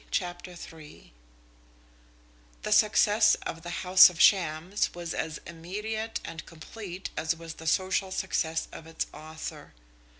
CHAPTER 0.09 0.55
III 0.73 1.13
The 2.63 2.71
success 2.71 3.35
of 3.45 3.61
"The 3.61 3.69
House 3.85 4.09
of 4.09 4.19
Shams" 4.19 4.91
was 4.95 5.13
as 5.13 5.39
immediate 5.45 6.19
and 6.25 6.43
complete 6.47 7.11
as 7.15 7.35
was 7.35 7.53
the 7.53 7.67
social 7.67 8.09
success 8.09 8.67
of 8.71 8.87
its 8.87 9.05
author. 9.13 9.75